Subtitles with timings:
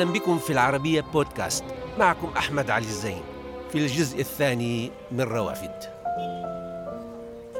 [0.00, 1.64] أهلا بكم في العربية بودكاست.
[1.98, 3.22] معكم أحمد علي الزين.
[3.70, 5.74] في الجزء الثاني من روافد.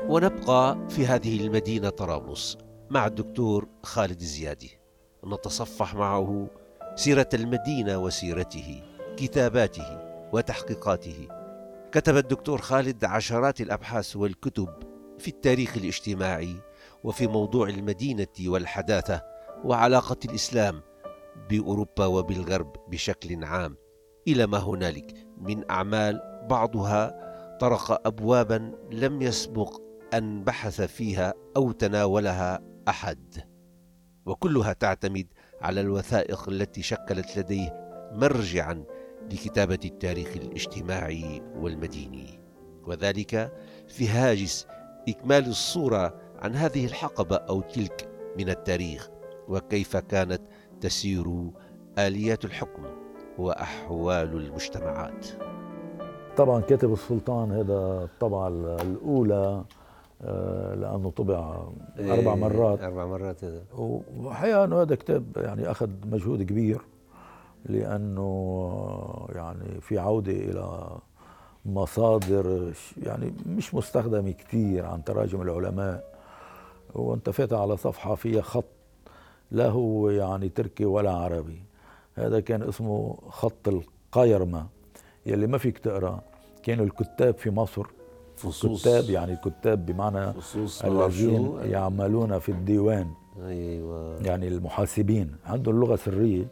[0.08, 2.58] ونبقى في هذه المدينة طرابلس
[2.90, 4.78] مع الدكتور خالد الزيادي
[5.26, 6.48] نتصفح معه
[6.94, 8.82] سيرة المدينة وسيرته
[9.16, 9.98] كتاباته
[10.32, 11.28] وتحقيقاته.
[11.92, 14.68] كتب الدكتور خالد عشرات الأبحاث والكتب
[15.18, 16.56] في التاريخ الاجتماعي
[17.04, 19.22] وفي موضوع المدينة والحداثة
[19.64, 20.82] وعلاقة الإسلام
[21.48, 23.76] بأوروبا وبالغرب بشكل عام.
[24.28, 25.26] إلى ما هنالك.
[25.38, 27.30] من أعمال بعضها
[27.60, 29.80] طرق ابوابا لم يسبق
[30.14, 33.44] أن بحث فيها أو تناولها أحد.
[34.26, 35.26] وكلها تعتمد
[35.60, 38.84] على الوثائق التي شكلت لديه مرجعا
[39.32, 42.40] لكتابة التاريخ الاجتماعي والمديني.
[42.86, 43.52] وذلك
[43.88, 44.66] في هاجس
[45.08, 49.08] إكمال الصورة عن هذه الحقبة أو تلك من التاريخ.
[49.48, 50.42] وكيف كانت
[50.80, 51.50] تسير
[51.98, 52.82] آليات الحكم
[53.38, 55.26] وأحوال المجتمعات.
[56.36, 58.48] طبعا كاتب السلطان هذا الطبعة
[58.82, 59.64] الأولى
[60.22, 61.38] آه، لأنه طبع
[61.98, 62.80] أربع إيه، مرات.
[62.80, 63.62] أربع مرات هذا.
[64.18, 66.80] وحقيقه انه هذا كتاب يعني أخذ مجهود كبير
[67.64, 70.88] لأنه يعني في عودة إلى
[71.66, 76.20] مصادر يعني مش مستخدمة كثير عن تراجم العلماء.
[76.94, 78.64] وانت فاتح على صفحة فيها خط
[79.50, 81.62] لا هو يعني تركي ولا عربي.
[82.14, 84.66] هذا كان اسمه خط القيرمة
[85.26, 86.20] يلي ما فيك تقرأ.
[86.62, 87.86] كانوا الكتاب في مصر.
[88.36, 88.82] فصوص.
[88.82, 90.32] كتاب يعني الكتاب بمعنى
[90.84, 93.10] الذين يعملون في الديوان.
[93.46, 94.22] أيوه.
[94.22, 95.36] يعني المحاسبين.
[95.46, 96.48] عندهم لغة سرية.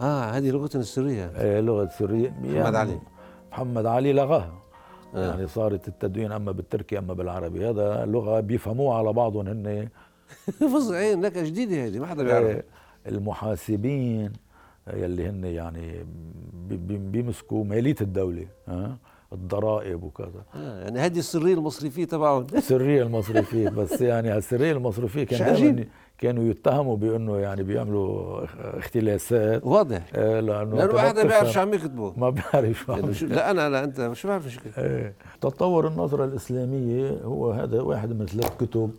[0.00, 2.30] آه هذه لغتنا السريه آه لغة سرية.
[2.30, 2.98] محمد يعني علي.
[3.52, 4.52] محمد علي لغاها.
[5.14, 5.30] آه.
[5.30, 7.70] يعني صارت التدوين أما بالتركي أما بالعربي.
[7.70, 9.88] هذا لغة بيفهموها على بعضهم هن
[10.74, 12.46] فص عين نكهه جديدة هذه ما حدا بيعرف.
[12.46, 12.62] آه،
[13.08, 14.32] المحاسبين
[14.94, 16.04] يلي هن يعني
[16.68, 18.96] بي- بي- بيمسكوا مالية الدولة ها؟
[19.32, 20.44] الضرائب وكذا.
[20.56, 22.46] آه يعني هذه السرية المصرفية تبعهم.
[22.54, 25.84] السرية المصرفية بس يعني السرية المصرفية كان
[26.18, 28.44] كانوا يتهموا بأنه يعني بيعملوا
[28.78, 29.66] اختلاسات.
[29.66, 30.02] واضح.
[30.14, 32.12] آه، لأنه لأنه واحد ما بيعرف شو عم يكتبوا.
[32.16, 34.60] ما بيعرف شو عم يعني لا أنا لا أنت شو بعرف شو.
[34.78, 35.14] إيه.
[35.40, 38.90] تطور النظرة الإسلامية هو هذا واحد من ثلاث كتب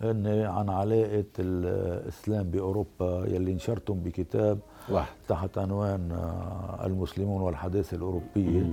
[0.00, 5.12] هن عن علاقة الإسلام بأوروبا يلي نشرتهم بكتاب واحد.
[5.28, 8.66] تحت عنوان آه، المسلمون والحداثة الأوروبية.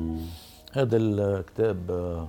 [0.74, 2.28] هذا الكتاب آه،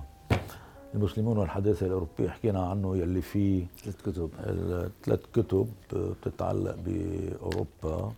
[0.95, 4.29] المسلمون والحداثة الأوروبية حكينا عنه يلي فيه ثلاث كتب.
[4.39, 8.13] الثلاث كتب بتتعلق بأوروبا.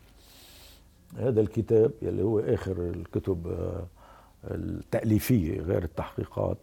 [1.17, 3.85] هذا الكتاب يلي هو آخر الكتب آه،
[4.51, 6.57] التأليفية غير التحقيقات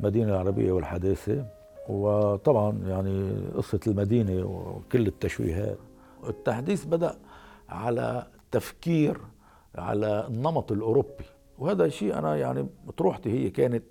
[0.00, 1.59] المدينة العربية والحداثة.
[1.88, 5.78] وطبعا يعني قصة المدينة وكل التشويهات.
[6.28, 7.18] التحديث بدأ
[7.68, 9.20] على تفكير
[9.74, 11.24] على النمط الأوروبي
[11.58, 13.82] وهذا شيء أنا يعني طروحتي هي كانت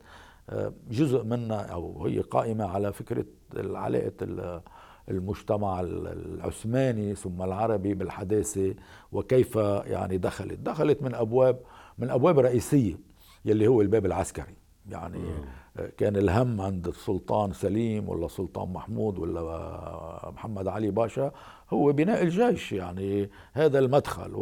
[0.50, 3.26] آه، جزء منها أو هي قائمة على فكرة
[3.58, 4.62] علاقة ال-
[5.10, 8.76] المجتمع العثماني ثم العربي بالحداثة
[9.12, 10.60] وكيف يعني دخلت.
[10.60, 11.60] دخلت من أبواب
[11.98, 12.96] من أبواب رئيسية
[13.46, 14.56] يلي هو الباب العسكري.
[14.90, 15.20] يعني
[15.98, 21.32] كان الهم عند السلطان سليم ولا السلطان محمود ولا محمد علي باشا
[21.70, 24.36] هو بناء الجيش يعني هذا المدخل.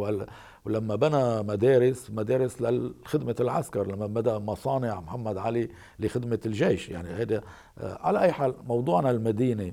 [0.64, 6.88] ولما بنى مدارس مدارس لخدمة العسكر لما بدأ مصانع محمد علي لخدمة الجيش.
[6.88, 7.42] يعني هذا
[7.78, 9.72] آه، على أي حال موضوعنا المدينة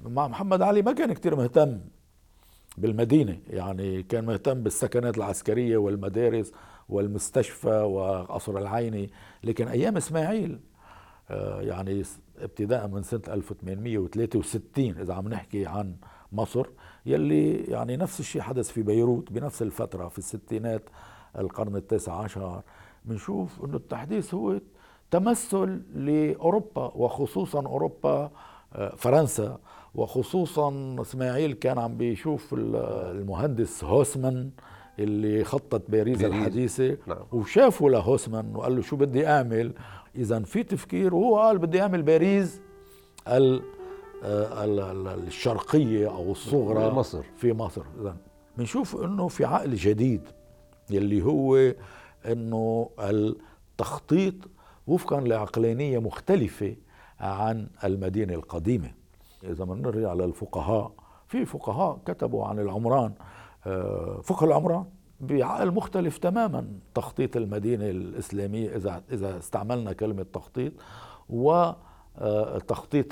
[0.00, 1.80] مع محمد علي ما كان كتير مهتم
[2.78, 3.38] بالمدينة.
[3.50, 6.52] يعني كان مهتم بالسكنات العسكرية والمدارس
[6.88, 9.10] والمستشفى وقصر العيني.
[9.44, 10.60] لكن أيام إسماعيل
[11.60, 15.94] يعني س- ابتداء من سنة 1863 إذا عم نحكي عن
[16.32, 16.66] مصر
[17.06, 20.82] يلي يعني نفس الشيء حدث في بيروت بنفس الفترة في الستينات
[21.38, 22.62] القرن التاسع عشر
[23.04, 24.60] بنشوف أنه التحديث هو
[25.10, 28.30] تمثل لأوروبا وخصوصا أوروبا
[28.74, 29.58] آه، فرنسا
[29.94, 32.76] وخصوصا إسماعيل كان عم بيشوف ال-
[33.20, 34.50] المهندس هوسمان
[34.98, 36.24] اللي خطط باريس.
[36.24, 37.18] الحديثة نعم.
[37.32, 39.72] وشافه لهوسمان وقال له شو بدي أعمل
[40.16, 42.60] إذا في تفكير وهو قال بدي أعمل باريس
[43.28, 43.62] ال
[44.24, 47.22] آه، ال- ال- الشرقية أو الصغرى مصر.
[47.36, 47.82] في مصر.
[48.00, 48.16] إذا
[48.58, 50.20] بنشوف إنه في عقل جديد
[50.90, 51.56] يلي هو
[52.26, 54.34] إنه التخطيط
[54.86, 56.76] وفقا لعقلانية مختلفة
[57.20, 58.90] عن المدينة القديمة.
[59.44, 60.92] إذا بنرجع للفقهاء
[61.28, 63.12] في فقهاء كتبوا عن العمران
[63.66, 64.84] آه، فقه العمران.
[65.20, 70.72] بعقل مختلف تماما تخطيط المدينة الإسلامية إذا إذا استعملنا كلمة تخطيط
[71.28, 71.72] و
[72.18, 72.62] آه،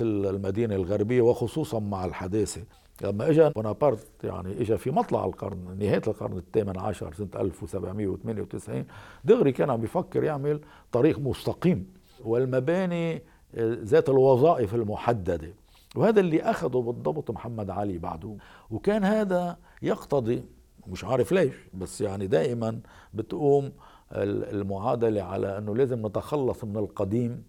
[0.02, 2.62] المدينة الغربية وخصوصا مع الحداثة
[3.02, 8.86] لما اجى بونابرت يعني اجى في مطلع القرن نهاية القرن الثامن عشر سنة 1798
[9.24, 10.60] دغري كان عم بيفكر يعمل
[10.92, 11.86] طريق مستقيم
[12.24, 13.22] والمباني
[13.58, 15.54] ذات الوظائف المحددة.
[15.96, 18.36] وهذا اللي أخذه بالضبط محمد علي بعده.
[18.70, 20.44] وكان هذا يقتضي
[20.86, 22.80] مش عارف ليش بس يعني دائما
[23.14, 23.72] بتقوم
[24.12, 27.42] المعادلة على إنه لازم نتخلص من القديم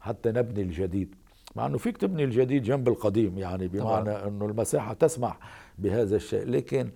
[0.00, 1.14] حتى نبني الجديد
[1.56, 4.28] مع إنه فيك تبني الجديد جنب القديم يعني بمعنى طبعا.
[4.28, 5.38] إنه المساحة تسمح
[5.78, 6.90] بهذا الشيء لكن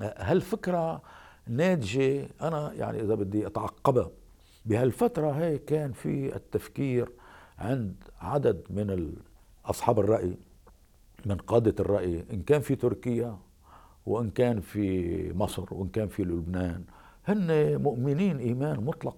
[0.00, 1.02] هالفكرة
[1.46, 4.10] ناتجة أنا يعني إذا بدي أتعقبها
[4.66, 7.08] بهالفترة هي كان في التفكير
[7.58, 9.14] عند عدد من
[9.64, 10.36] أصحاب الرأي
[11.26, 13.38] من قادة الرأي إن كان في تركيا
[14.06, 16.84] وإن كان في مصر وإن كان في لبنان
[17.24, 19.16] هن مؤمنين إيمان مطلق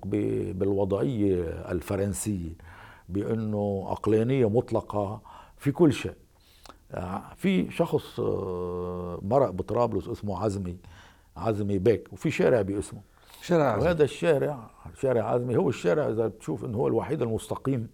[0.52, 1.42] بالوضعية
[1.72, 2.50] الفرنسية
[3.08, 5.22] بأنه عقلانية مطلقة
[5.56, 6.14] في كل شيء.
[7.36, 10.76] في شخص آه، مرق بطرابلس اسمه عزمي
[11.36, 13.00] عزمي بيك وفي شارع باسمه.
[13.42, 13.84] شارع عزمي.
[13.84, 14.70] وهذا الشارع
[15.00, 17.88] شارع عزمي هو الشارع إذا بتشوف إنه هو الوحيد المستقيم.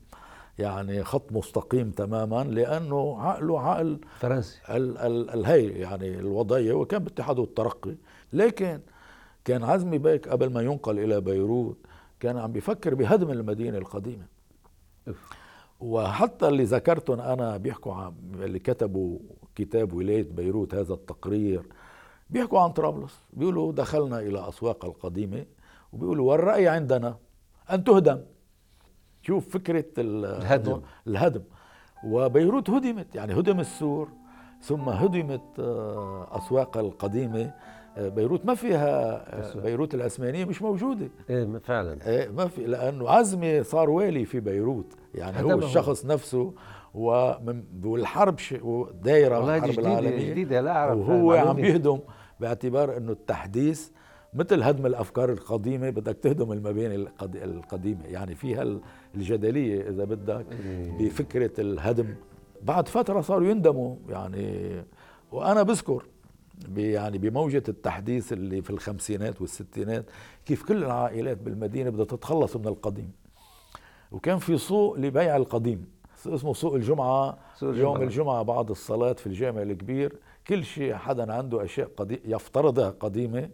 [0.61, 4.59] يعني خط مستقيم تماما لأنه عقله عقل فرنسي.
[4.69, 7.95] ال ال الهي يعني الوضعية وكان بالاتحاد والترقي.
[8.33, 8.81] لكن
[9.45, 11.79] كان عزمي بيك قبل ما ينقل إلى بيروت
[12.21, 14.27] كان عم بيفكر بهدم المدينة القديمة.
[15.81, 19.19] وحتى اللي ذكرتهم أنا بيحكوا عن اللي كتبوا
[19.55, 21.63] كتاب ولاية بيروت هذا التقرير.
[22.31, 23.19] بيحكوا عن طرابلس.
[23.33, 25.47] بيقولوا دخلنا إلى أسواق القديمة
[25.93, 27.17] وبيقولوا والرأي عندنا
[27.73, 28.21] أن تهدم.
[29.23, 30.81] شوف فكرة الهدم.
[31.07, 31.43] الهدم.
[32.05, 34.09] وبيروت هدمت يعني هدم السور
[34.61, 37.55] ثم هدمت آه، أسواق القديمة.
[37.97, 41.09] آه، بيروت ما فيها آه، بيروت العثمانية مش موجودة.
[41.31, 42.07] إيه فعلا.
[42.07, 44.95] إيه ما في لأنه عزمي صار والي في بيروت.
[45.15, 46.55] يعني هو الشخص نفسه
[46.95, 48.37] ومن والحرب
[49.03, 50.31] دايرة الحرب جديدة العالمية.
[50.31, 51.99] جديدة لا أعرف وهو عم بيهدم
[52.41, 53.91] باعتبار إنه التحديث
[54.35, 58.07] مثل هدم الأفكار القديمة بدك تهدم المباني القديمة.
[58.07, 58.81] يعني فيها
[59.15, 60.47] الجدلية إذا بدك.
[60.99, 62.15] بفكرة الهدم
[62.63, 64.73] بعد فترة صاروا يندموا يعني
[65.33, 66.05] وأنا بذكر
[66.77, 70.05] يعني بموجة التحديث اللي في الخمسينات والستينات
[70.47, 73.13] كيف كل العائلات بالمدينة بدها تتخلص من القديم
[74.13, 75.87] وكان في سوق لبيع القديم
[76.27, 77.93] اسمه سوق الجمعة سوق الجمعة.
[77.93, 80.17] يوم الجمعة بعد الصلاة في الجامع الكبير
[80.47, 83.51] كل شيء حدا عنده أشياء قديم يفترضها قديمة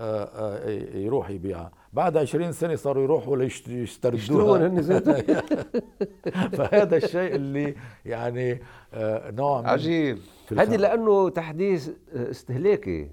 [0.00, 4.68] آه، آه، يروح يبيعها بعد 20 سنة صاروا يروحوا ليستردوها
[6.56, 7.74] فهذا الشيء اللي
[8.04, 8.60] يعني
[8.94, 10.18] آه، نوع من عجيب.
[10.56, 13.10] هذه لأنه تحديث استهلاكي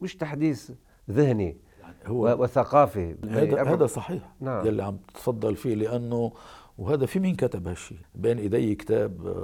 [0.00, 0.70] مش تحديث
[1.10, 3.16] ذهني يعني هو وثقافي.
[3.28, 4.22] هذا هذا صحيح.
[4.40, 4.66] نعم.
[4.66, 6.32] يلي عم تتفضل فيه لأنه
[6.78, 9.34] وهذا في مين كتب هالشيء بين إيدي كتاب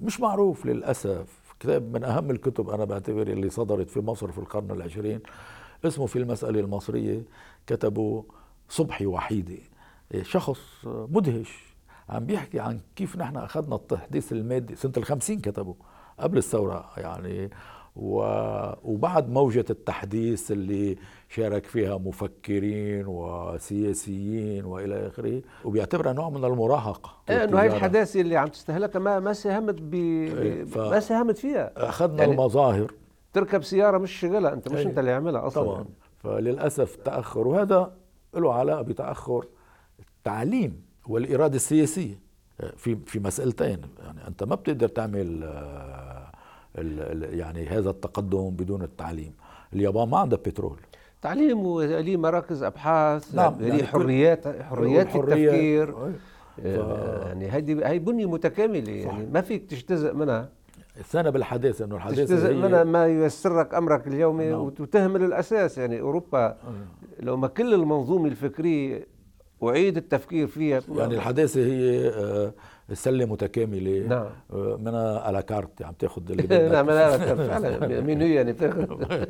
[0.00, 1.40] مش معروف للأسف.
[1.60, 5.20] كتاب من أهم الكتب أنا بعتبر اللي صدرت في مصر في القرن العشرين.
[5.84, 7.22] اسمه في المسألة المصرية
[7.66, 8.22] كتبوا
[8.68, 9.62] صبحي وحيدي
[10.22, 11.58] شخص مدهش
[12.08, 14.76] عم بيحكي عن كيف نحن أخذنا التحديث المادي.
[14.76, 15.74] سنة الخمسين كتبوا
[16.18, 17.50] قبل الثورة يعني.
[17.96, 20.96] وبعد موجة التحديث اللي
[21.28, 25.42] شارك فيها مفكرين وسياسيين وإلى آخره.
[25.64, 29.94] وبيعتبرها نوع من المراهقة إيه إنه هاي الحداثه اللي عم تستهلكها ما ما ساهمت ب
[29.94, 30.78] إيه، ف...
[30.78, 31.72] ما ساهمت فيها.
[31.76, 32.92] أخذنا يعني المظاهر.
[33.32, 34.86] تركب سيارة مش شغلها أنت مش أيه.
[34.86, 35.64] أنت اللي عاملها أصلا.
[35.64, 35.84] طبعا.
[36.18, 37.92] فللأسف تأخر وهذا
[38.34, 39.46] له علاقة بتأخر
[40.00, 42.30] التعليم والإرادة السياسية.
[42.76, 46.32] في في مسألتين يعني أنت ما بتقدر تعمل آه،
[47.32, 49.32] يعني هذا التقدم بدون التعليم.
[49.72, 50.80] اليابان ما عندها بترول.
[51.22, 55.92] تعليم وليه مراكز أبحاث نعم ليه يعني حريات حريات التفكير.
[55.92, 55.96] ف...
[56.66, 60.48] آه، يعني هذه هي بنية متكاملة يعني ما فيك تجتزئ منها.
[60.96, 64.60] الثاني بالحداثة انه الحداثة تجتزئ منها ما ييسرك أمرك اليومي نعم.
[64.60, 66.56] وتهمل الأساس يعني أوروبا آه.
[67.20, 69.06] لو ما كل المنظومة الفكرية
[69.62, 72.52] اعيد التفكير فيها يعني الحداثه هي آه،
[72.92, 76.86] سله متكاملة نعم آه، منها على كارت عم تأخذ اللي بدك نعم
[77.48, 79.04] فعلا مين هي يعني بتأخذ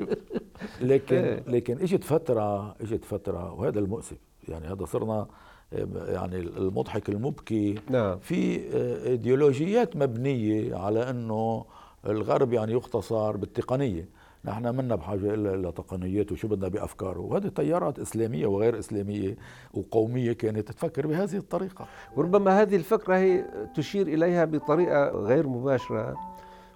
[0.81, 1.43] لكن إيه.
[1.47, 4.17] لكن اجت فتره اجت فتره وهذا المؤسف
[4.49, 5.27] يعني هذا صرنا
[5.73, 7.75] يعني المضحك المبكي.
[7.91, 8.19] نعم.
[8.19, 8.61] في
[9.07, 11.65] إيديولوجيات مبنية على إنه
[12.07, 14.09] الغرب يعني يختصر بالتقنية.
[14.45, 19.37] نحن منا بحاجة الا إلى تقنيات وشو بدنا بافكاره وهذه تيارات إسلامية وغير إسلامية
[19.75, 21.87] وقومية كانت تفكر بهذه الطريقة.
[22.17, 23.45] وربما هذه الفكرة هي
[23.77, 26.17] تشير إليها بطريقة غير مباشرة.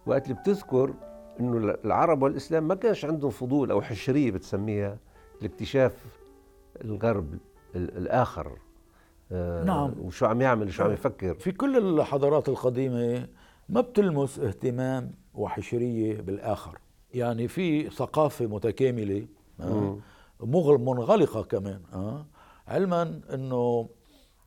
[0.06, 0.94] وقت اللي بتذكر
[1.40, 4.98] إنه العرب والإسلام ما كانش عندهم فضول أو حشرية بتسميها
[5.42, 6.04] لاكتشاف
[6.84, 7.38] الغرب
[7.76, 8.58] الآخر.
[9.66, 9.93] نعم.
[10.00, 11.35] وشو عم يعمل شو عم يفكر.
[11.35, 13.28] في كل الحضارات القديمة
[13.69, 16.78] ما بتلمس اهتمام وحشرية بالآخر.
[17.14, 19.26] يعني في ثقافة متكاملة
[19.61, 19.99] آه،
[20.40, 22.26] مغل منغلقة كمان آه،
[22.69, 23.88] علما إنه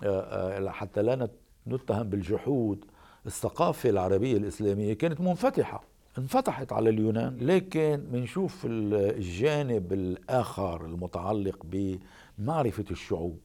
[0.04, 1.30] آه، حتى لا
[1.68, 2.86] نتهم بالجحود
[3.26, 5.84] الثقافة العربية الإسلامية كانت منفتحة
[6.18, 13.40] انفتحت على اليونان لكن بنشوف الجانب الآخر المتعلق بمعرفة الشعوب.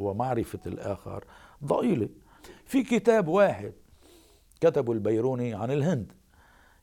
[0.00, 1.24] ومعرفة الآخر
[1.64, 2.08] ضئيلة.
[2.64, 3.72] في كتاب واحد
[4.60, 6.12] كتبه البيروني عن الهند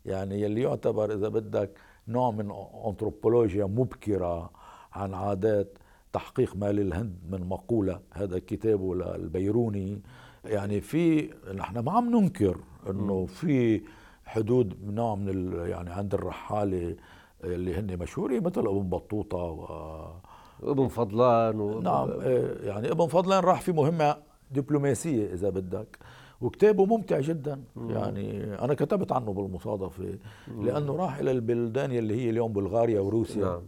[0.06, 2.52] يعني يلي يعتبر إذا بدك نوع من
[2.86, 4.52] أنثروبولوجيا مبكرة
[4.94, 5.78] عن عادات
[6.14, 10.02] تحقيق ما للهند من مقولة هذا كتابه للبيروني.
[10.46, 12.58] يعني في نحن ما عم ننكر
[12.90, 13.82] إنه في
[14.26, 16.96] حدود نوع من يعني عند الرحالة
[17.44, 20.22] اللي هن مشهورين مثل ابن بطوطة
[20.64, 21.80] ابن فضلان و...
[21.80, 24.18] نعم إيه، يعني ابن فضلان راح في مهمة
[24.52, 25.98] دبلوماسية إذا بدك
[26.42, 27.62] وكتابه ممتع جدا.
[27.76, 27.92] مم.
[27.92, 30.18] يعني أنا كتبت عنه بالمصادفة
[30.60, 33.46] لأنه راح إلى البلدان اللي هي اليوم بلغاريا وروسيا.
[33.46, 33.62] نعم.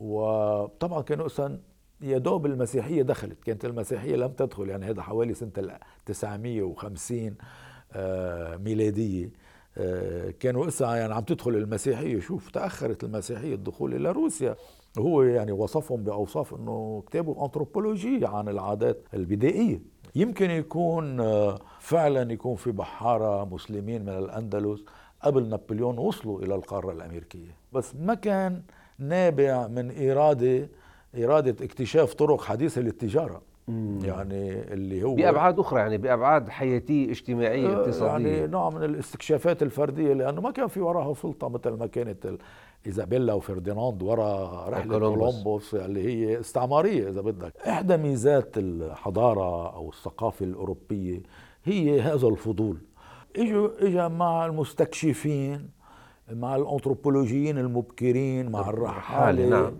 [0.00, 1.58] وطبعا كانوا أصلا
[2.00, 7.34] يا دوب المسيحية دخلت كانت المسيحية لم تدخل يعني هذا حوالي سنة 950
[7.92, 9.30] آه، ميلادية.
[9.78, 14.56] آه، كانوا اسا يعني عم تدخل المسيحية شوف تأخرت المسيحية الدخول إلى روسيا.
[14.98, 19.82] هو يعني وصفهم بأوصاف إنه كتابه انثروبولوجي عن العادات البدائية
[20.14, 24.84] يمكن يكون آه، فعلا يكون في بحارة مسلمين من الأندلس
[25.22, 28.62] قبل نابليون وصلوا إلى القارة الأمريكية بس ما كان
[28.98, 30.68] نابع من إرادة
[31.16, 33.42] إرادة اكتشاف طرق حديثة للتجارة.
[34.02, 38.28] يعني اللي هو بأبعاد أخرى يعني بأبعاد حياتية اجتماعية آه، اقتصادية.
[38.28, 42.36] يعني نوع من الاستكشافات الفردية لأنه ما كان في وراها سلطة مثل ما كانت
[42.86, 47.52] إيزابيلا وفرديناند ورا رحلة كولومبوس اللي هي استعمارية إذا بدك.
[47.68, 51.22] إحدى ميزات الحضارة أو الثقافة الأوروبية
[51.64, 52.76] هي هذا الفضول.
[53.36, 55.68] اجوا اجى مع المستكشفين
[56.32, 59.72] مع الأنثروبولوجيين المبكرين مع الرحالة نعم.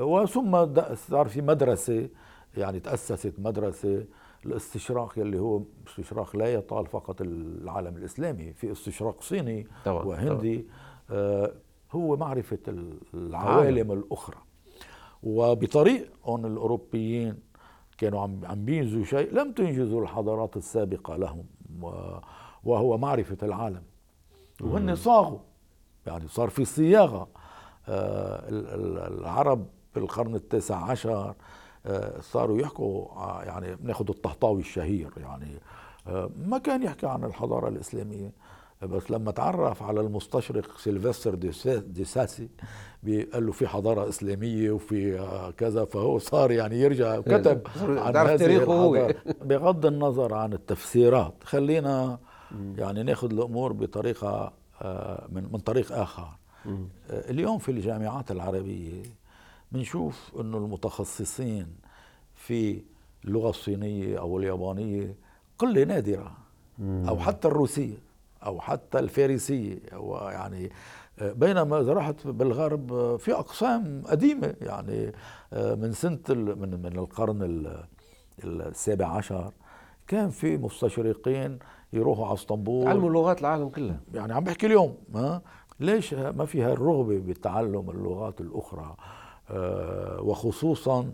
[0.00, 2.08] وثم صار في مدرسة
[2.56, 4.06] يعني تأسست مدرسة
[4.46, 10.70] الاستشراق يلي هو استشراق لا يطال فقط العالم الإسلامي في استشراق صيني طبعا وهندي طبعا.
[11.20, 11.52] آه
[11.92, 12.58] هو معرفة
[13.14, 14.36] العوالم الأخرى.
[15.22, 17.38] وبطريقهم الأوروبيين
[17.98, 21.44] كانوا عم عم بينجزوا شيء لم تنجزوا الحضارات السابقة لهم
[22.64, 23.82] وهو معرفة العالم.
[24.60, 25.38] وهن صاغوا
[26.06, 27.28] يعني صار في صياغة
[27.88, 28.44] آه،
[29.08, 31.34] العرب في القرن التاسع عشر
[32.20, 33.06] صاروا يحكوا
[33.42, 35.60] يعني بناخذ الطهطاوي الشهير يعني
[36.06, 38.32] آه، ما كان يحكي عن الحضارة الإسلامية.
[38.82, 41.34] بس لما تعرف على المستشرق سيلفستر
[41.78, 42.48] ديساسي
[43.32, 45.18] قال له في حضارة إسلامية وفي
[45.56, 47.62] كذا فهو صار يعني يرجع كتب
[48.06, 49.14] عن هذه الحضارة.
[49.44, 52.18] بغض النظر عن التفسيرات خلينا
[52.76, 56.28] يعني ناخذ الأمور بطريقة آه، من من طريق آخر.
[56.66, 59.02] آه، اليوم في الجامعات العربية
[59.72, 61.66] بنشوف إنه المتخصصين
[62.34, 62.82] في
[63.24, 65.14] اللغة الصينية أو اليابانية
[65.58, 66.32] قله نادرة
[66.80, 67.98] أو حتى الروسية
[68.46, 70.70] أو حتى الفارسية أو يعني
[71.20, 75.12] بينما إذا رحت بالغرب في أقسام قديمة يعني
[75.52, 77.66] من سنة من من القرن
[78.44, 79.52] السابع عشر
[80.06, 81.58] كان في مستشرقين
[81.92, 82.84] يروحوا على اسطنبول.
[82.84, 84.00] تعلموا لغات العالم كلها.
[84.14, 85.42] يعني عم بحكي اليوم ها
[85.80, 88.96] ليش ما في هالرغبه بتعلم اللغات الأخرى؟
[90.22, 91.12] وخصوصا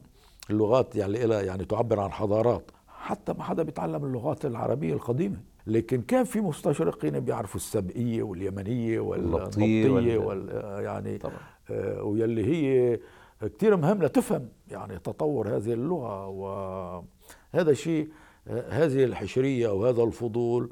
[0.51, 5.37] اللغات يعني لها يعني تعبر عن حضارات حتى ما حدا بيتعلم اللغات العربية القديمة.
[5.67, 10.49] لكن كان في مستشرقين بيعرفوا السبئية واليمنية والنبطية وال
[10.85, 11.35] يعني طبعا.
[11.71, 12.99] آه ويلي هي
[13.41, 16.27] كثير مهم لتفهم يعني تطور هذه اللغة.
[16.27, 18.09] وهذا شيء
[18.49, 20.71] آه، هذه الحشرية وهذا الفضول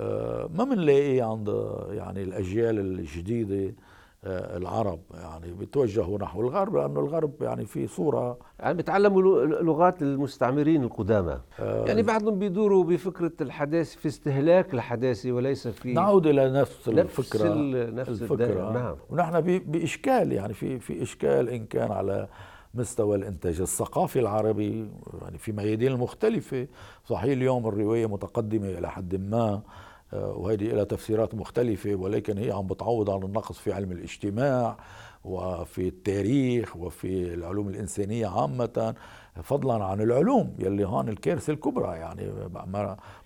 [0.00, 1.48] آه ما بنلاقيه عند
[1.90, 3.66] يعني الأجيال الجديدة.
[3.68, 3.72] آه،
[4.28, 8.38] العرب يعني بيتوجهوا نحو الغرب لأنه الغرب يعني في صورة.
[8.60, 11.40] يعني بيتعلموا لغات المستعمرين القدامى.
[11.60, 11.84] آه.
[11.86, 18.10] يعني بعضهم بيدوروا بفكرة الحداثة في استهلاك الحداثة وليس في نعود إلى نفس الفكرة نفس,
[18.10, 18.72] نفس الفكرة.
[18.72, 18.96] نعم.
[19.10, 22.28] ونحن بإشكال يعني في في إشكال إن كان على
[22.74, 24.88] مستوى الإنتاج الثقافي العربي
[25.22, 26.66] يعني في ميادين المختلفه
[27.04, 29.48] صحيح اليوم الرواية متقدمة إلى حد ما.
[29.48, 29.62] آه،
[30.12, 34.76] وهذه لها تفسيرات مختلفة ولكن هي عم بتعوض عن النقص في علم الاجتماع
[35.24, 38.94] وفي التاريخ وفي العلوم الإنسانية عامة
[39.42, 41.96] فضلا عن العلوم يلي هون الكارثة الكبرى.
[41.96, 42.30] يعني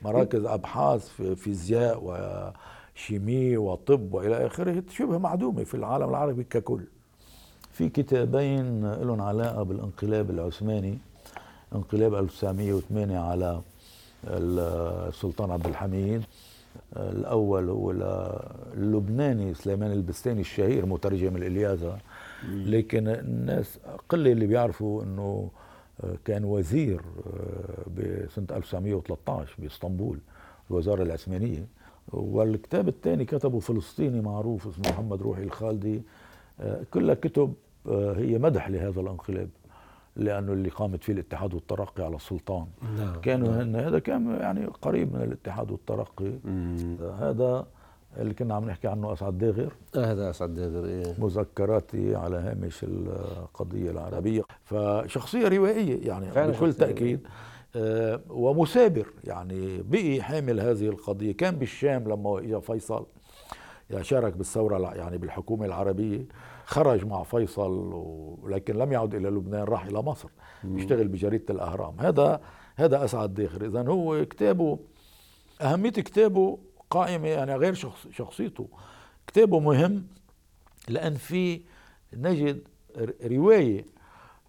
[0.03, 2.01] مراكز أبحاث في فيزياء
[2.97, 6.85] وشيمي وطب وإلى آخره شبه معدومة في العالم العربي ككل.
[7.73, 10.99] في كتابين لهم علاقة بالانقلاب العثماني
[11.75, 13.61] انقلاب 1908 على
[14.25, 16.23] السلطان عبد الحميد.
[16.97, 17.91] الأول هو
[18.77, 21.99] اللبناني سليمان البستاني الشهير مترجم الإلياذة.
[22.49, 25.51] لكن الناس قلة اللي بيعرفوا أنه
[26.25, 27.01] كان وزير
[27.97, 30.19] بسنة 1913 بإسطنبول
[30.71, 31.67] الوزارة العثمانية.
[32.13, 36.03] والكتاب الثاني كتبه فلسطيني معروف اسمه محمد روحي الخالدي.
[36.91, 37.55] كلها كتب
[38.17, 39.49] هي مدح لهذا الانقلاب.
[40.21, 42.67] لأنه اللي قامت فيه الاتحاد والترقي على السلطان
[42.99, 43.21] نعم.
[43.21, 43.77] كانوا نعم.
[43.77, 46.97] هذا كان يعني قريب من الاتحاد والترقي مم.
[47.19, 47.67] هذا
[48.19, 53.91] اللي كنا عم نحكي عنه أسعد داغر هذا أسعد داغر إيه؟ مذكراتي على هامش القضية
[53.91, 57.21] العربية فشخصية روائية يعني بكل تأكيد
[57.77, 63.07] آه ومثابر يعني بقي حامل هذه القضية كان بالشام لما اجى فيصل
[63.91, 66.27] يعني شارك بالثورة يعني بالحكومة العربية
[66.65, 67.93] خرج مع فيصل
[68.43, 70.29] ولكن لم يعد إلى لبنان راح إلى مصر
[70.65, 72.01] يشتغل بجريدة الأهرام.
[72.01, 72.41] هذا
[72.77, 74.79] هذا أسعد داخر اذا هو كتابه
[75.61, 76.59] أهمية كتابه
[76.91, 78.69] قائمة يعني غير شخص شخصيته.
[79.27, 80.07] كتابه مهم
[80.89, 81.61] لأن في
[82.17, 82.69] نجد
[83.25, 83.85] رواية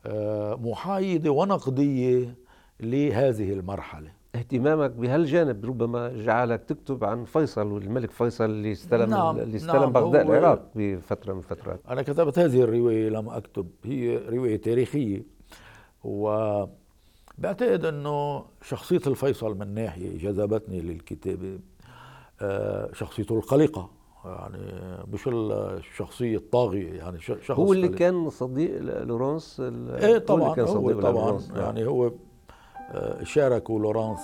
[0.06, 2.36] آه، محايدة ونقدية
[2.80, 4.12] لهذه المرحلة.
[4.36, 9.92] اهتمامك بهالجانب ربما جعلك تكتب عن فيصل والملك فيصل اللي استلم نعم اللي استلم نعم
[9.92, 11.80] بغداد العراق بفترة من الفترات.
[11.90, 15.24] أنا كتبت هذه الرواية لم أكتب هي رواية تاريخية.
[16.04, 16.30] و
[17.38, 21.60] بعتقد إنه شخصية الفيصل من ناحية جذبتني للكتابة
[22.42, 23.90] آه، شخصيته القلقة.
[24.26, 24.58] يعني
[25.14, 30.66] مش الشخصية الطاغية يعني شخص هو اللي كان صديق لورانس إيه طبعا هو, اللي كان
[30.66, 32.12] صديق هو طبعا يعني هو
[33.24, 34.20] شاركوا لورانس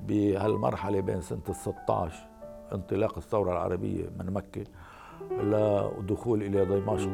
[0.00, 2.28] بهالمرحلة بين سنة ال 16
[2.72, 4.64] انطلاق الثورة العربية من مكة
[5.30, 7.10] لدخول إلى دمشق.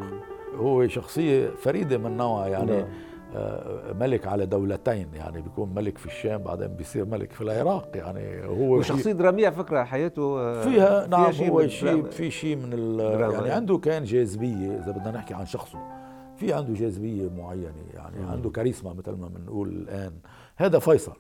[0.57, 2.89] هو شخصية فريدة من نوعها يعني نعم.
[3.37, 8.47] آه، ملك على دولتين يعني بيكون ملك في الشام بعدين بيصير ملك في العراق يعني
[8.47, 13.51] هو وشخصية درامية فكرة حياته آه، فيها نعم فيها هو شيء في شيء من يعني
[13.51, 16.04] عنده كان جاذبية إذا بدنا نحكي عن شخصه.
[16.37, 18.29] في عنده جاذبية معينة يعني مم.
[18.29, 20.13] عنده كاريزما مثل ما بنقول الآن
[20.57, 21.17] هذا فيصل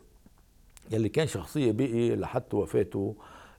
[0.90, 3.16] يلي كان شخصية بقي لحد وفاته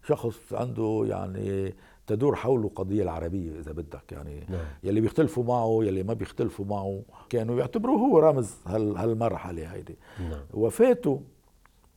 [0.08, 1.74] شخص عنده يعني
[2.08, 4.66] تدور حوله قضية العربية إذا بدك يعني نعم.
[4.84, 10.42] يلي بيختلفوا معه يلي ما بيختلفوا معه كانوا يعتبروه هو رمز هال هالمرحلة هيدي نعم.
[10.54, 11.22] وفاته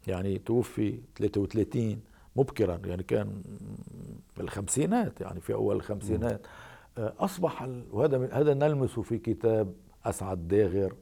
[0.06, 2.00] يعني توفي 33
[2.36, 3.42] مبكرا يعني كان
[4.36, 6.50] بالخمسينات يعني في أول الخمسينات نعم.
[6.98, 10.94] أصبح وهذا هذا نلمسه في كتاب أسعد داغر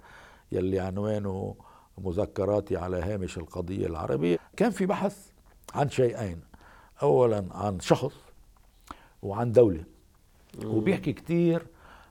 [0.53, 1.55] يلي عنوانه
[1.99, 4.39] مذكراتي على هامش القضية العربية.
[4.57, 5.31] كان في بحث
[5.75, 6.41] عن شيئين.
[7.03, 8.15] أولا عن شخص
[9.23, 9.85] وعن دولة.
[10.65, 11.67] وبيحكي كتير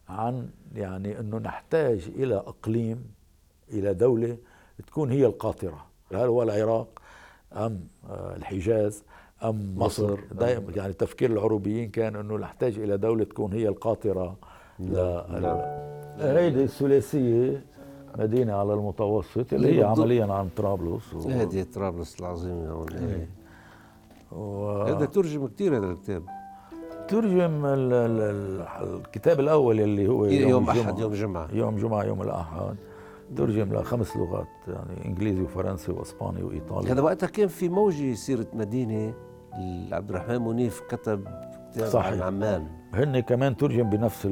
[0.10, 3.12] عن يعني أنه نحتاج إلى إقليم
[3.70, 4.38] إلى دولة
[4.88, 7.02] تكون هي القاطرة هل هو العراق
[7.54, 9.04] أم آه، الحجاز.
[9.44, 10.20] أم مصر.
[10.32, 14.36] دائما يعني تفكير العروبيين كان أنه نحتاج إلى دولة تكون هي القاطرة
[14.80, 15.26] لا
[16.18, 17.66] لا هيدي الثلاثية
[18.20, 21.14] مدينة على المتوسط اللي هي عمليا عن طرابلس.
[21.14, 21.30] و...
[21.30, 23.30] هذه طرابلس العظيمة هون إيه.
[24.40, 24.72] و...
[24.82, 26.24] هذا ترجم كثير هذا الكتاب.
[27.08, 31.48] ترجم ال ال الكتاب الأول اللي هو يوم, يوم أحد يوم جمعة.
[31.54, 32.76] يوم جمعة يوم الأحد.
[33.38, 36.92] ترجم لخمس لغات يعني إنجليزي وفرنسي وإسباني وإيطالي.
[36.92, 39.14] هذا وقتها كان في موجة سيرة مدينة
[39.92, 41.28] عبد الرحمن منيف كتب
[41.74, 42.12] كتاب صحيح.
[42.12, 42.68] عن عمان.
[42.94, 44.28] هن كمان ترجم بنفس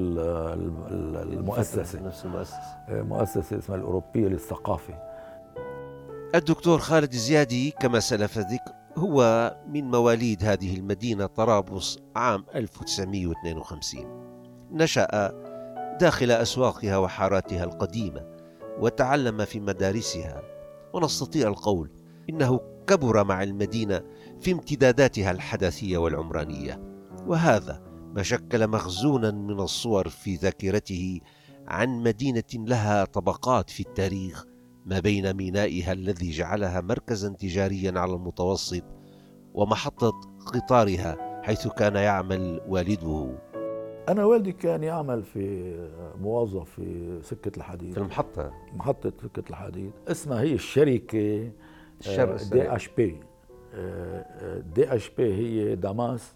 [1.13, 2.01] المؤسسة.
[2.01, 2.57] نفس المؤسسة.
[2.89, 4.93] آه، مؤسسة اسمها الأوروبية للثقافة.
[6.35, 14.05] الدكتور خالد زيادي كما سلف الذكر هو من مواليد هذه المدينة طرابلس عام 1952
[14.71, 15.31] نشأ
[15.99, 18.32] داخل أسواقها وحاراتها القديمة.
[18.79, 20.41] وتعلم في مدارسها.
[20.93, 21.91] ونستطيع القول
[22.29, 24.01] إنه كبر مع المدينة
[24.41, 26.79] في امتداداتها الحدثية والعمرانية.
[27.27, 27.83] وهذا
[28.15, 31.19] ما شكل مخزونا من الصور في ذاكرته
[31.67, 34.45] عن مدينة لها طبقات في التاريخ
[34.85, 38.83] ما بين مينائها الذي جعلها مركزا تجاريا على المتوسط
[39.53, 40.11] ومحطة
[40.45, 43.42] قطارها حيث كان يعمل والده.
[44.09, 45.75] أنا والدي كان يعمل في
[46.21, 47.93] موظف في سكة الحديد.
[47.93, 49.91] في المحطة محطة سكة الحديد.
[50.07, 51.51] اسمها هي الشركة
[52.09, 53.17] آه، دي اش بي
[53.73, 56.33] آه، دي اش بي هي داماس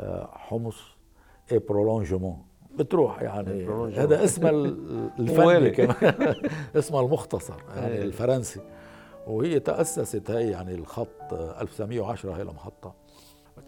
[0.00, 0.82] آه، حمص
[1.52, 2.36] اي برولونجمون
[2.78, 4.50] بتروح يعني هذا اسمها
[5.18, 6.34] الفني كمان.
[6.76, 8.60] اسمها المختصر يعني الفرنسي.
[9.26, 12.94] وهي تأسست هي يعني الخط 1910 هي المحطة.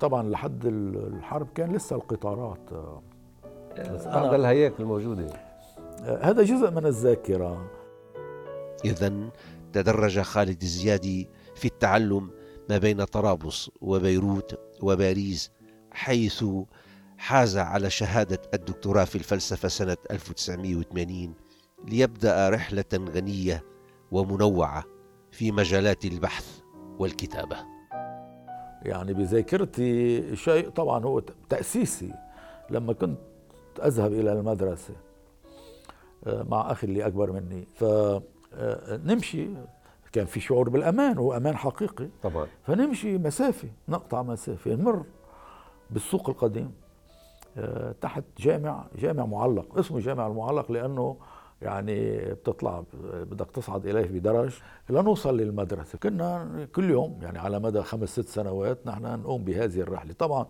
[0.00, 2.70] طبعا لحد الحرب كان لسه القطارات
[4.06, 5.26] بعض الهياكل الموجودة.
[6.22, 7.70] هذا جزء من الذاكرة.
[8.84, 9.30] إذا
[9.72, 12.30] تدرج خالد الزيادي في التعلم
[12.70, 15.50] ما بين طرابلس وبيروت وباريس
[15.90, 16.44] حيث
[17.18, 21.34] حاز على شهادة الدكتوراه في الفلسفة سنة 1980
[21.88, 23.64] ليبدأ رحلة غنية
[24.10, 24.84] ومنوعة
[25.30, 26.60] في مجالات البحث
[26.98, 27.56] والكتابة.
[28.82, 32.14] يعني بذاكرتي شيء طبعا هو تأسيسي.
[32.70, 33.18] لما كنت
[33.80, 34.94] أذهب إلى المدرسة
[36.26, 37.66] آه، مع أخي اللي أكبر مني.
[37.74, 39.66] فنمشي آه،
[40.12, 42.08] كان في شعور بالأمان هو أمان حقيقي.
[42.22, 42.46] طبعا.
[42.62, 45.04] فنمشي مسافة نقطع مسافة نمر
[45.90, 46.72] بالسوق القديم
[47.56, 49.78] آه، تحت جامع جامع معلق.
[49.78, 51.16] اسمه جامع المعلق لأنه
[51.62, 54.58] يعني بتطلع بدك تصعد إليه بدرج.
[54.90, 55.98] لنوصل للمدرسة.
[55.98, 60.12] كنا كل يوم يعني على مدى خمس ست سنوات نحن نقوم بهذه الرحلة.
[60.12, 60.46] طبعا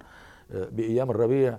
[0.50, 1.58] بأيام الربيع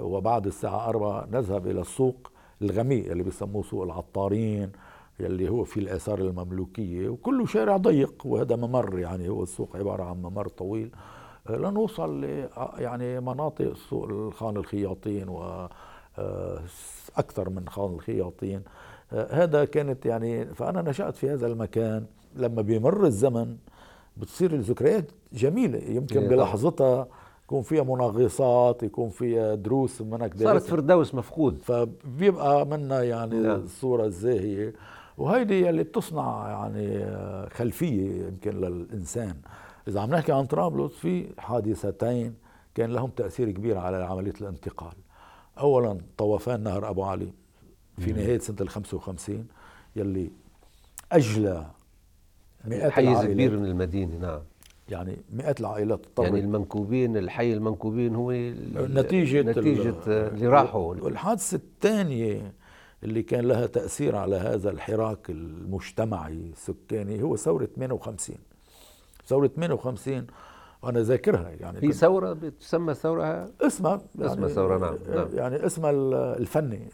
[0.00, 2.30] وبعد الساعة أربعة نذهب إلى السوق
[2.62, 4.72] الغميق اللي بيسموه سوق العطارين
[5.20, 10.16] يلي هو في الآثار المملوكية وكله شارع ضيق وهذا ممر يعني هو السوق عبارة عن
[10.22, 10.90] ممر طويل.
[11.50, 15.68] لنوصل ل يعني مناطق سوق خان الخياطين و
[17.16, 18.62] أكثر من خان الخياطين.
[19.10, 22.06] هذا كانت يعني فأنا نشأت في هذا المكان.
[22.36, 23.56] لما بيمر الزمن
[24.16, 27.08] بتصير الذكريات جميلة يمكن بلحظتها
[27.48, 31.62] يكون فيها منغصات يكون فيها دروس منك صارت فردوس مفقود.
[31.62, 33.60] فبيبقى منا يعني نعم.
[33.60, 34.74] الصورة الزاهية
[35.18, 37.06] وهيدي اللي بتصنع يعني
[37.50, 39.34] خلفية يمكن للإنسان.
[39.88, 42.34] إذا عم نحكي عن طرابلس في حادثتين
[42.74, 44.94] كان لهم تأثير كبير على عملية الانتقال.
[45.58, 47.32] أولا طوفان نهر أبو علي
[47.98, 49.46] في نهاية سنة ال 55
[49.96, 50.30] يلي
[51.12, 51.66] أجلى
[52.64, 54.40] مئات حيز كبير من المدينة نعم.
[54.88, 58.30] يعني مئات العائلات اضطرت يعني المنكوبين الحي المنكوبين هو
[58.76, 60.94] نتيجة نتيجة اللي راحوا.
[60.94, 62.52] والحادثة الثانية
[63.04, 68.36] اللي كان لها تأثير على هذا الحراك المجتمعي السكاني هو ثورة 58
[69.26, 70.26] ثورة 58
[70.82, 75.28] وأنا ذاكرها يعني في ثورة بتسمى ثورة؟ اسمها يعني اسمها ثورة نعم, نعم.
[75.34, 75.90] يعني اسمها
[76.36, 76.88] الفني.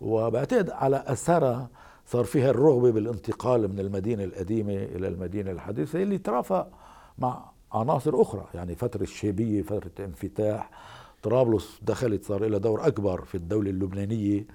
[0.00, 1.68] وبعتقد على أثرها
[2.10, 6.68] صار فيها الرغبة بالانتقال من المدينة القديمة إلى المدينة الحديثة اللي ترافق
[7.18, 10.70] مع عناصر أخرى يعني فترة الشيبية فترة انفتاح.
[11.22, 14.46] طرابلس دخلت صار لها دور أكبر في الدولة اللبنانية.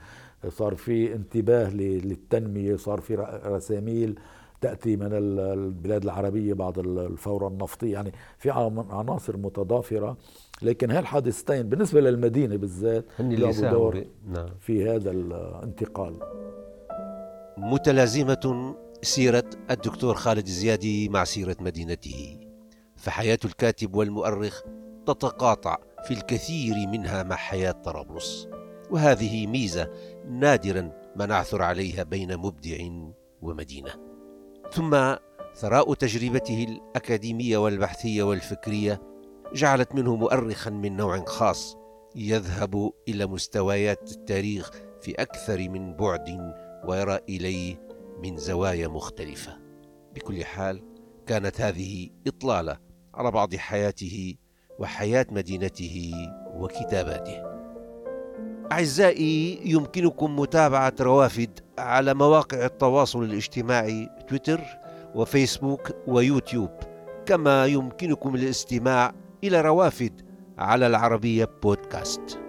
[0.50, 3.16] صار في انتباه للتنمية صار في
[3.46, 4.20] رساميل
[4.62, 7.94] تأتي من البلاد العربية بعد الفورة النفطية.
[7.94, 8.52] يعني في
[8.90, 10.18] عناصر متضافرة.
[10.62, 14.50] لكن هالحادثتين بالنسبة للمدينة بالذات لعبوا دور نعم.
[14.60, 16.20] في هذا الانتقال
[17.58, 22.40] متلازمة سيرة الدكتور خالد الزيادي مع سيرة مدينته.
[22.96, 24.62] فحياة الكاتب والمؤرخ
[25.08, 28.48] تتقاطع في الكثير منها مع حياة طرابلس.
[28.92, 29.90] وهذه ميزة
[30.30, 32.78] نادرا ما نعثر عليها بين مبدع
[33.42, 33.92] ومدينة.
[34.72, 35.16] ثم
[35.56, 39.02] ثراء تجربته الأكاديمية والبحثية والفكرية
[39.54, 41.78] جعلت منه مؤرخا من نوع خاص
[42.16, 46.30] يذهب إلى مستويات التاريخ في أكثر من بعد
[46.88, 47.80] ويرى اليه
[48.24, 49.60] من زوايا مختلفة.
[50.16, 50.84] بكل حال
[51.28, 52.78] كانت هذه إطلالة
[53.14, 54.36] على بعض حياته
[54.80, 56.14] وحياة مدينته
[56.56, 57.56] وكتاباته.
[58.72, 64.62] أعزائي يمكنكم متابعة روافد على مواقع التواصل الاجتماعي تويتر
[65.16, 66.70] وفيسبوك ويوتيوب
[67.26, 70.22] كما يمكنكم الاستماع إلى روافد
[70.58, 72.45] على العربية بودكاست.